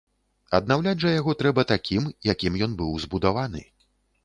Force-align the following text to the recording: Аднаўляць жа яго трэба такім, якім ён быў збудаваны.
Аднаўляць 0.59 1.01
жа 1.03 1.11
яго 1.19 1.35
трэба 1.43 1.67
такім, 1.73 2.09
якім 2.33 2.59
ён 2.69 2.75
быў 2.83 2.99
збудаваны. 3.07 3.65